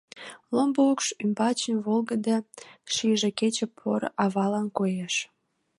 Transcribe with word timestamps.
Ломбо 0.55 0.81
укш 0.91 1.07
ӱмбачын 1.23 1.77
волгыдо 1.85 2.37
шыже 2.93 3.29
кече 3.39 3.65
поро 3.77 4.09
авала 4.23 4.61
коеш. 4.77 5.15